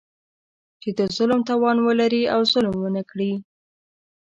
چې 0.81 0.89
د 0.97 0.99
ظلم 1.15 1.41
توان 1.49 1.77
ولري 1.87 2.23
او 2.33 2.39
ظلم 2.51 2.75
ونه 2.79 3.03
کړي. 3.11 3.33